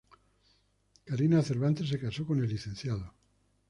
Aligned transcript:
Karina 1.05 1.43
Cervantes 1.43 1.87
se 1.89 1.99
casó 1.99 2.25
con 2.25 2.39
el 2.39 2.49
Lic. 2.49 2.67